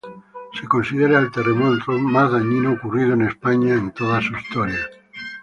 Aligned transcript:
Se 0.59 0.67
considera 0.67 1.19
el 1.19 1.29
terremoto 1.29 1.91
más 1.91 2.31
dañino 2.31 2.71
ocurrido 2.71 3.13
en 3.13 3.21
España 3.21 3.75
en 3.75 3.91
toda 3.91 4.19
su 4.19 4.35
historia. 4.35 4.89